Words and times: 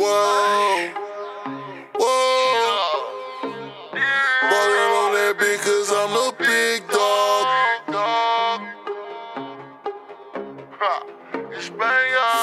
Whoa. 0.00 0.88
Whoa. 2.00 3.04
Ballin' 4.50 4.92
on 4.96 5.12
that 5.12 5.36
beat 5.38 5.60
I'm 5.92 6.16
big 6.38 6.88
dog. 6.88 7.44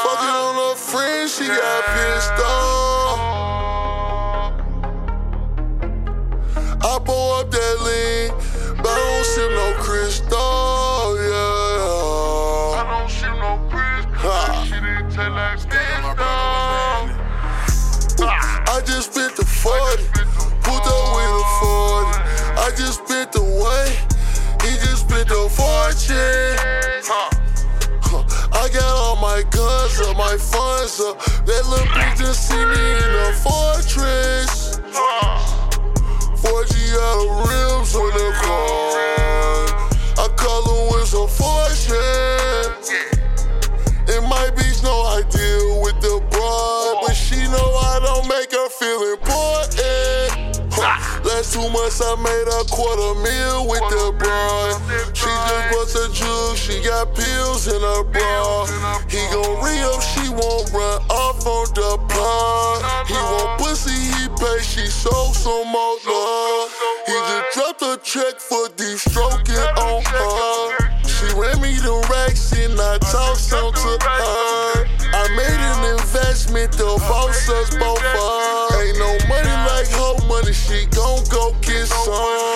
Fucking 0.04 0.35
on 0.38 0.55
a 0.71 0.75
friend, 0.75 1.28
she 1.28 1.47
got 1.47 1.83
pissed 1.96 2.39
off. 2.46 3.20
I 6.83 6.99
pull 7.03 7.39
up 7.39 7.49
that 7.49 7.78
lean, 7.81 8.29
but 8.83 8.92
I 8.92 8.97
don't 9.01 9.26
sip 9.26 9.49
no 9.49 9.74
Cristal, 9.81 11.17
yeah. 11.26 11.97
I 12.78 12.85
don't 12.99 13.10
shoot 13.10 13.37
no 13.39 13.58
crystal. 13.71 14.63
Shit 14.65 14.83
ain't 14.83 15.10
taste 15.12 15.31
like 15.31 15.58
pistol. 15.58 15.76
I 18.20 18.81
just 18.85 19.13
spent 19.13 19.35
the 19.35 19.45
40, 19.45 20.03
pulled 20.63 20.81
up 20.81 21.16
with 21.16 21.30
a 21.30 21.45
40. 21.62 22.17
I 22.58 22.71
just 22.75 23.05
spent 23.05 23.31
the 23.31 23.44
way, 23.44 23.95
he 24.63 24.75
just 24.77 25.08
spent 25.08 25.27
the 25.30 25.48
fortune. 25.53 26.58
I 28.53 28.70
got 28.73 28.84
all 28.84 29.17
my 29.17 29.44
guns 29.52 29.99
up, 30.02 30.17
my 30.17 30.35
funds 30.38 30.99
up. 30.99 31.20
That 31.45 31.63
little 31.70 31.85
bitch 31.94 32.17
just 32.17 32.48
see 32.49 32.55
me 32.55 32.63
in 32.63 33.16
a 33.22 33.34
fortress. 33.34 34.80
4G 36.41 36.73
out 36.97 37.22
of 37.22 37.30
rims 37.47 37.95
on 37.95 38.11
the 38.17 38.31
car. 38.41 39.67
I 40.17 40.27
call 40.36 40.63
him 40.66 40.81
with 40.91 41.08
some 41.08 41.30
fortune. 41.30 42.73
And 44.09 44.25
my 44.27 44.49
bitch 44.55 44.81
know 44.81 45.03
I 45.05 45.22
feel 48.80 49.13
important. 49.13 50.61
Huh. 50.70 51.22
Last 51.25 51.53
two 51.53 51.66
months 51.73 51.97
I 51.97 52.14
made 52.22 52.45
a 52.45 52.61
quarter 52.70 53.17
meal 53.25 53.66
with 53.66 53.81
the 53.89 54.14
broad. 54.14 54.78
She 55.17 55.25
just 55.25 55.66
bust 55.73 55.97
a 55.97 56.06
jug, 56.14 56.58
she 56.58 56.78
got 56.86 57.16
pills 57.16 57.67
in 57.67 57.81
her 57.81 58.03
bra. 58.03 58.69
He 59.09 59.17
gon' 59.34 59.58
re 59.66 59.81
up, 59.81 60.02
she 60.02 60.30
won't 60.30 60.69
run 60.69 61.02
off 61.09 61.42
on 61.45 61.66
the 61.73 61.97
plug. 62.06 63.08
He 63.09 63.17
want 63.17 63.58
pussy, 63.58 63.97
he 63.97 64.30
pay, 64.38 64.61
she 64.61 64.86
sold 64.86 65.34
some 65.34 65.67
more 65.73 65.97
love. 66.06 66.69
He 67.09 67.14
just 67.14 67.58
dropped 67.58 67.81
a 67.81 67.97
check 68.06 68.38
for 68.38 68.69
deep 68.78 69.02
stroking 69.02 69.58
on 69.81 70.06
her. 70.06 70.88
She 71.09 71.25
ran 71.34 71.58
me 71.62 71.73
the 71.81 71.97
racks 72.14 72.53
and 72.53 72.78
I 72.80 73.00
talked 73.09 73.41
some 73.41 73.73
to 73.73 73.91
her. 74.06 74.86
I 75.17 75.23
made 75.34 75.62
an 75.66 75.97
investment, 75.97 76.73
the 76.73 76.86
boss 77.09 77.50
us 77.50 77.75
both 77.75 78.03
up. 78.03 78.47
She 80.66 80.86
gon' 80.89 81.22
go 81.30 81.53
get 81.61 81.86
some. 81.86 82.13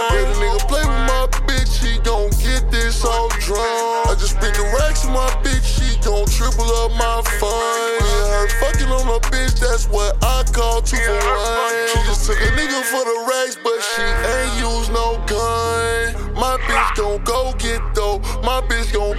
Let 0.09 0.25
a 0.25 0.35
nigga 0.41 0.61
play 0.67 0.81
with 0.81 1.05
my 1.05 1.27
bitch, 1.45 1.77
he 1.77 1.99
gon' 2.01 2.29
get 2.41 2.71
this 2.71 3.05
all 3.05 3.29
drunk. 3.37 4.09
I 4.09 4.15
just 4.17 4.37
spent 4.37 4.55
the 4.57 4.65
racks 4.73 5.05
on 5.05 5.13
my 5.13 5.29
bitch, 5.45 5.61
she 5.61 5.99
gon' 6.01 6.25
triple 6.25 6.65
up 6.81 6.91
my 6.97 7.21
fun. 7.37 8.01
Yeah, 8.01 8.41
her 8.41 8.49
fucking 8.61 8.89
on 8.89 9.07
a 9.07 9.19
bitch, 9.29 9.59
that's 9.59 9.87
what 9.87 10.17
I 10.23 10.43
call 10.51 10.81
two 10.81 10.97
for 10.97 11.13
one. 11.13 11.87
She 11.93 11.99
just 12.09 12.25
took 12.25 12.41
a 12.41 12.49
nigga 12.57 12.81
for 12.89 13.05
the 13.05 13.20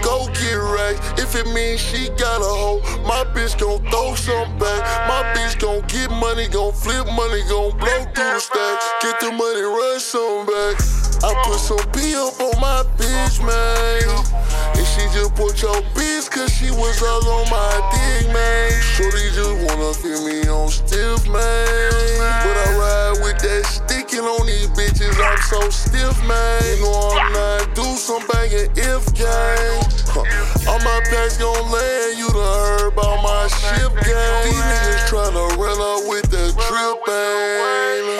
go 0.02 0.26
get 0.34 0.58
racks. 0.58 1.00
If 1.20 1.34
it 1.34 1.46
means 1.54 1.80
she 1.80 2.08
got 2.18 2.42
a 2.42 2.52
hoe, 2.52 2.80
my 3.06 3.24
bitch 3.32 3.58
gon' 3.58 3.80
throw 3.90 4.14
some 4.14 4.58
back. 4.58 4.82
My 5.08 5.22
bitch 5.34 5.58
gon' 5.58 5.82
get 5.88 6.10
money, 6.10 6.48
gon' 6.48 6.72
flip 6.72 7.06
money, 7.06 7.42
gon' 7.48 7.76
blow 7.78 8.02
through 8.14 8.34
the 8.36 8.40
stacks. 8.40 8.86
Get 9.00 9.20
the 9.20 9.32
money, 9.32 9.62
run 9.62 9.98
some 10.00 10.46
back. 10.46 10.76
I 11.24 11.30
put 11.46 11.58
some 11.58 11.84
P 11.92 12.14
up 12.14 12.38
on 12.40 12.60
my 12.60 12.82
bitch, 12.98 13.38
man. 13.46 14.42
And 14.76 14.86
she 14.86 15.02
just 15.14 15.34
put 15.34 15.60
your 15.62 15.80
bitch 15.94 16.30
cause 16.30 16.52
she 16.52 16.70
was 16.70 17.02
all 17.02 17.26
on 17.28 17.50
my 17.50 17.72
dick, 17.94 18.32
man. 18.32 18.70
Shorty 18.82 19.30
just 19.30 19.41
so 25.52 25.68
stiff, 25.68 26.16
man. 26.26 26.62
You 26.76 26.88
know 26.88 27.12
I'm 27.12 27.32
not 27.32 27.74
do 27.76 27.84
some 28.00 28.24
banging 28.28 28.72
if 28.72 29.04
gang. 29.12 29.84
Huh. 30.08 30.24
All 30.68 30.80
my 30.80 30.98
packs 31.12 31.36
gon' 31.36 31.68
land, 31.68 32.16
you 32.16 32.28
done 32.32 32.56
heard 32.64 32.92
about 32.92 33.20
my 33.20 33.48
ship 33.48 33.92
gang. 34.00 34.44
These 34.48 34.64
niggas 34.64 35.04
tryna 35.12 35.44
run 35.60 35.76
up 35.76 36.08
with 36.08 36.24
the 36.32 36.52
drip, 36.56 36.96
man. 37.04 37.52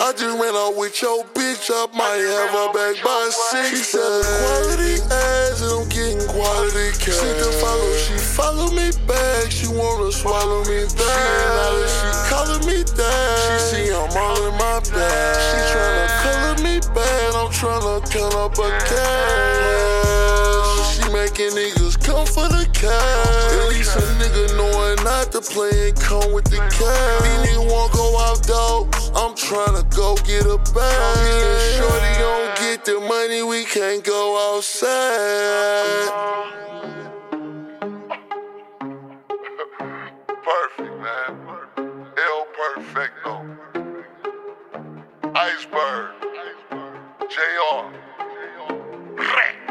I 0.05 0.13
just 0.13 0.37
ran 0.37 0.53
out 0.53 0.77
with 0.77 1.01
your 1.01 1.25
bitch, 1.33 1.73
I 1.73 1.89
might 1.97 2.21
have 2.21 2.53
her 2.53 2.69
back 2.73 3.01
by 3.01 3.23
six. 3.49 3.91
She 3.91 3.97
quality 3.97 5.01
ass, 5.09 5.61
and 5.65 5.73
I'm 5.73 5.89
getting 5.89 6.21
quality 6.29 6.93
cash. 7.01 7.17
She 7.17 7.29
to 7.41 7.49
follow, 7.57 7.93
she 7.97 8.17
follow 8.17 8.69
me 8.77 8.91
back. 9.07 9.49
She 9.49 9.67
wanna 9.67 10.11
swallow 10.11 10.61
me 10.65 10.85
that 10.85 11.73
she 11.89 12.09
calling 12.29 12.65
me 12.67 12.83
dad, 12.83 13.42
tryna 17.63 18.03
cut 18.11 18.35
up 18.35 18.59
a 18.59 18.69
cash. 18.91 20.19
She 20.91 21.03
making 21.13 21.55
niggas 21.55 21.95
come 22.03 22.27
for 22.27 22.47
the 22.49 22.67
cash. 22.73 23.53
At 23.53 23.69
least 23.69 23.95
a 23.95 23.99
nigga 24.19 24.57
knowing 24.57 24.99
not 25.05 25.31
to 25.31 25.39
play 25.39 25.87
and 25.87 25.97
come 25.97 26.33
with 26.33 26.43
the 26.51 26.57
cash. 26.57 27.21
These 27.23 27.39
niggas 27.47 27.71
wanna 27.71 27.93
go 27.93 28.19
out 28.19 28.43
dogs. 28.43 29.11
I'm 29.15 29.33
tryna 29.33 29.83
go 29.95 30.15
get 30.27 30.45
a 30.45 30.57
bag. 30.75 31.23
Me 31.23 31.77
Shorty 31.77 32.13
gon' 32.19 32.51
get 32.59 32.83
the 32.83 32.99
money, 32.99 33.41
we 33.43 33.63
can't 33.63 34.03
go 34.03 34.35
outside. 34.55 36.11
Perfect, 40.43 40.95
man. 40.99 41.31
El 42.17 42.45
Señor. 47.33 47.89
Señor. 48.19 49.17
Re. 49.17 49.62